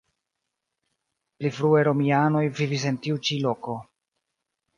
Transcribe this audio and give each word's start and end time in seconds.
Pli 1.41 1.51
frue 1.57 1.83
romianoj 1.89 2.41
vivis 2.61 2.87
en 2.93 2.99
tiu 3.05 3.21
ĉi 3.29 3.39
loko. 3.45 3.79